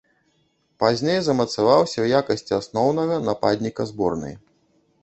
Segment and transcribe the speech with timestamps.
[0.83, 4.35] Пазней замацаваўся ў якасці асноўнага нападніка зборнай.